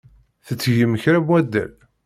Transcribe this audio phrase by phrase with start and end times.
[0.47, 1.71] Tettgem kra n waddal?